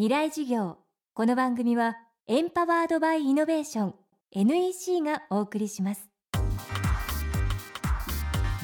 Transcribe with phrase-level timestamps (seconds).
[0.00, 0.78] 未来事業。
[1.12, 3.94] この番組はエンパワードバイイノベーション
[4.32, 6.08] NEC がお送りします。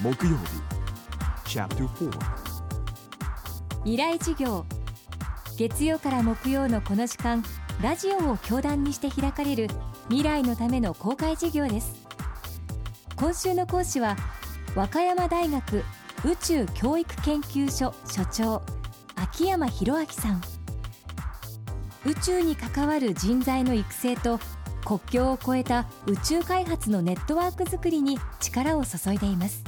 [0.01, 2.11] 木曜日チャプター
[3.83, 4.65] 未来事業。
[5.59, 7.43] 月曜から木曜のこの時間
[7.83, 9.67] ラジオを教壇にして開かれる
[10.09, 12.03] 未来のための公開事業です。
[13.15, 14.15] 今週の講師は
[14.75, 15.83] 和歌山大学
[16.25, 18.63] 宇宙教育研究所所長
[19.15, 20.41] 秋山博明さん
[22.07, 24.39] 宇宙に関わる人材の育成と
[24.85, 29.61] 国境を越えた宇宙開発のネットワークづくりに力を注いでいます。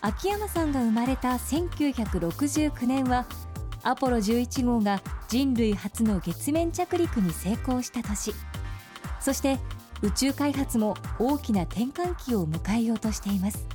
[0.00, 3.26] 秋山さんが生まれた1969年は
[3.84, 8.34] アポロ11号が人類初の月面着陸に成功した年。
[9.20, 9.60] そして
[10.02, 13.68] 宇宙開発も大きな転換期を迎えようとしています。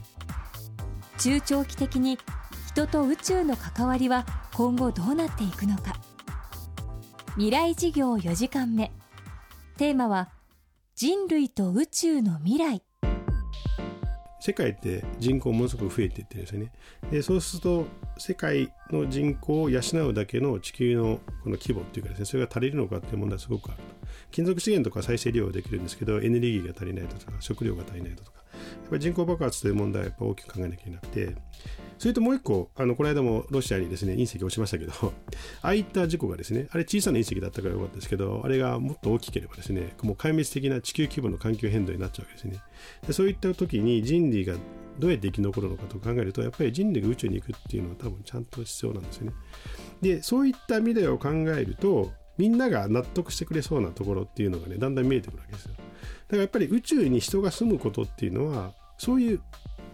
[1.19, 2.19] 中長期的に
[2.67, 6.02] 人と宇宙の関わりは今後どうなっていくのか。
[7.35, 8.91] 未来事業4時間目。
[9.77, 10.29] テーマは
[10.93, 12.83] 人類と宇宙の未来。
[14.39, 16.71] 世界って人口ものすごく増えていってるんですよね。
[17.09, 17.87] でそうすると
[18.19, 23.79] 世界の人口を養うだけの地球のこの規模っていうかですねそれが足りるのかっていう問題はすごくある
[24.29, 28.31] 金属資源とか再生利用できるんですけどエネルギーが足りないとか食料が足りないとか。
[28.33, 31.35] やっぱり人口爆発という問題はやっぱ大きく考えなきゃいけなくて
[32.03, 34.91] それともう一個あのこの間もロシアにですね隕石落ちましたけど
[35.63, 42.61] ああいった事故がですねあれ小さな隕石だったからよかったですけどあれがもっと大きければですねもう壊滅的な地球規模の環境変動になっちゃうわけですね。
[43.07, 44.55] でそういった時に人類が
[44.99, 49.33] どうやって生き残るのかと考えるとやっぱり人類が宇宙に行くっていうのは多分ちゃんと必要なんですよね。
[50.01, 55.71] でそういった未来を考えるとみんなが納得してくれそうなところっていうのがねだんだん見えてくるわけですよ。
[55.71, 55.85] だか
[56.31, 59.41] らやっぱり宇宙に人が住むことっていうのはそういう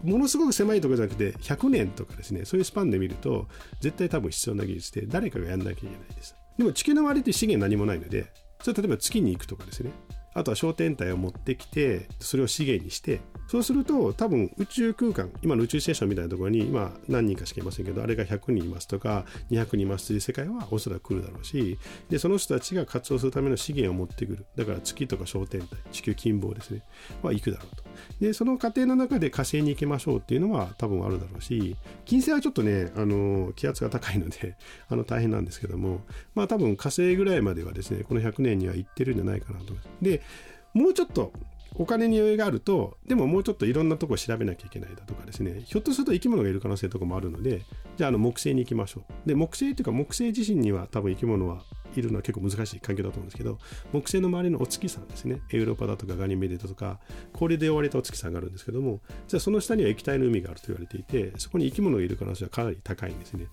[0.02, 3.48] ものすごく狭いとかじゃなくて100年とかですねそういうスパンで見ると
[3.80, 6.34] 絶対多分必要な技術で誰かがやんなきゃいけないです。
[6.58, 9.90] でも地球の周りって資源何もないのでそれ例えば月に行くとかですね。
[10.34, 21.76] あとは焦点体を持ってきてそれを資源にしてそうすると多分宇宙空間今の宇宙ステーションみたいなところに今何人かしかいませんけどあれが100人いますとか200人いますという世界はおそらく来るだろうし
[22.08, 24.46] でその人たちが活動するための資源を持ってくる。
[24.54, 26.84] だから月とか焦点体地球近傍ですね。
[27.22, 27.82] は行くだろうと。
[28.20, 34.54] でその過程の中で火星に行きましょうっていうのは多分あるだろうし金星はちょっとねあの気圧が高いので
[34.88, 36.02] あの大変なんですけども
[36.36, 39.88] まあ多分火星ぐらいまではですねこの100年には行ってるんじゃないかなと思います。
[40.02, 40.22] で
[40.72, 41.32] もうちょっと
[41.80, 45.62] お金に余裕があるとでももうちょっといろんなとこ調べなきゃいけないだとかですね。
[45.64, 47.62] ひょっとすると生き物がいる可能性とかもあるので
[47.96, 49.26] じゃああの木星に行きましょう。
[49.26, 51.62] で木星っていうか木星自身には多分生き物は
[51.96, 53.58] いるのは結構難しい環境だと思うんですけど
[53.92, 55.40] 木星の周りのお月さんですね。
[55.54, 57.00] エウロパだとかガニメデトとか
[57.32, 63.46] 氷で覆われたお月さんがあるんですけどもじゃあその下には液体の海があると言われていてそこに生き物がいる可能性はかなり高いんですね。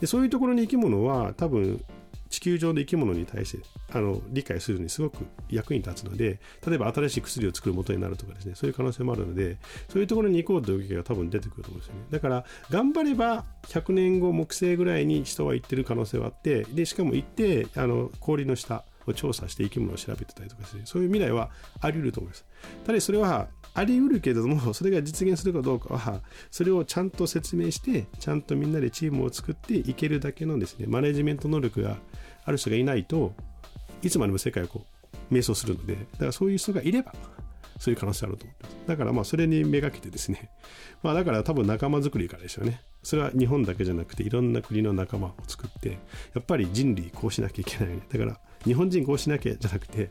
[0.00, 1.84] でそういうところに生き物は多分
[2.30, 9.58] 地球上の生き物に対してあの理解するのにすごく役に立つので例えば新しい薬を作る元になるとかですねそういう可能性もあるので
[9.88, 12.00] そういうところに行こうという動きが多分出てくると思うんですよね。
[12.10, 21.50] だから頑張れば100年後木星ぐらいに人は行ってる可能性はあってでしかも行ってあの氷の下を調査して生き物を調べてたりとかですねそういう未来は
[21.80, 22.44] あり得ると思います
[22.86, 26.20] ただそれはあり得るけれども、それが実現するかどうかは、
[26.52, 31.96] それをちゃんと説明して、ちゃんとみんなでチームを作っていけるだけのですね、マネジメント能力が
[32.44, 33.34] ある人がいないと、
[34.00, 37.12] いつまでも世界をこう、迷走するので、だからそういう人がいれば、
[37.80, 38.76] そういう可能性あると思ってます。
[38.86, 40.50] だからまあそれにめがけてですね、
[41.02, 42.80] まあだから多分仲間作りからですよね。
[43.02, 45.98] それは日本だけじゃなくていろんな国の仲間を作って、
[46.32, 48.02] やっぱり人類こうしなきゃいけない、ね。
[48.08, 50.10] だから日本人こうしなきゃじゃなくて、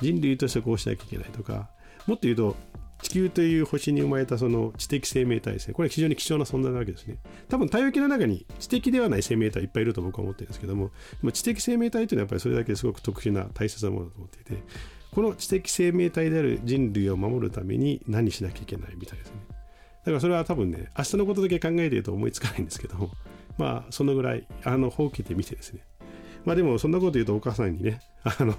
[0.00, 1.70] 人類としてこうしなきゃいけないとか、
[2.06, 2.56] もっと言うと、
[3.02, 5.74] 地球という星に生まれたその知的生命体ですね。
[5.74, 7.16] これは非常に貴重な存在なわけですね。
[7.48, 10.90] 多分太陽系の中に知的ではない生命体いっぱいいると僕は思ってるんですけども、
[11.32, 14.62] 知的生命体というのはやっぱりそれだけすごく特殊な大切なものだと思っていて、
[15.12, 19.34] この知的生命体である人類を守るために何しなきゃいけないみたいですね。
[19.48, 23.10] だからそれは多分ね、明日のことだけ考えていると思いつかないんですけども、
[23.56, 25.80] まあそのぐらい、あの、ほうけてみてですね、
[26.44, 28.54] まあでもそんなこと言うとお母さんにね、 あの、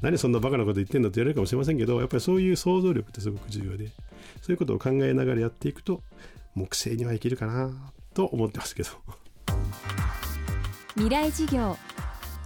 [0.00, 3.88] 何そんなバカなこと言ってんのって言われるかもしれませんけど、やっぱりそういう想像力ってすごく重要で、
[4.42, 6.02] そういうことを考えながらやっていくと、
[6.54, 8.90] 木星にはいけるかなと思ってますけど。
[10.94, 11.76] 未来事業。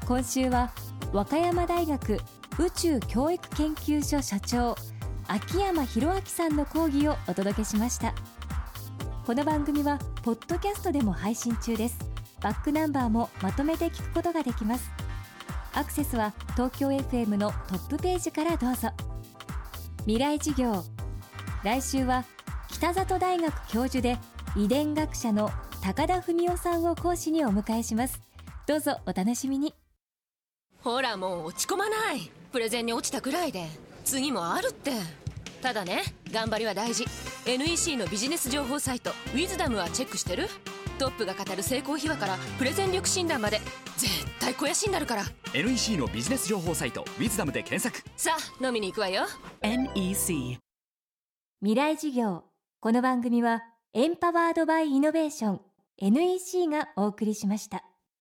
[0.06, 0.72] 今週は
[1.12, 2.18] 和歌山大学
[2.58, 4.74] 宇宙教育研究所社長
[5.28, 8.12] 秋山博明さんの講義をお届けしました。
[9.24, 12.09] この番組はポッドキャストでも配信中です。
[12.42, 14.90] バックナンバーもまとめて聞くことができます。
[15.72, 18.90] アクセスは東京 FM のトップページからどうぞ。
[20.00, 20.82] 未来事業
[21.62, 22.24] 来週は
[22.68, 24.18] 北里大学教授で
[24.56, 25.50] 遺伝学者の
[25.82, 28.20] 高田文夫さんを講師にお迎えします。
[28.66, 29.74] どうぞお楽しみに。
[30.82, 32.30] ほらもう落ち込まない。
[32.52, 33.66] プレゼンに落ちたくらいで。
[34.04, 34.92] 次もあるって。
[35.62, 36.02] ただね
[36.32, 37.04] 頑張りは大事。
[37.46, 40.48] NEC のビジネス情報サイト「ウィズダムはチェックしてる？
[41.00, 43.58] トップが語る成功秘話からプレゼン力診断まで
[43.96, 45.24] 絶対肥やしになるから。
[45.54, 48.06] NEC のビジネス情報サイト「ウィズダムで検索。
[48.16, 49.24] さあ飲みに行くわよ。
[49.62, 50.58] NEC
[51.60, 52.44] 未来事業。
[52.80, 53.62] この番組は
[53.92, 55.60] エンパワードバイイノベーション
[55.98, 57.84] NEC がお送りしました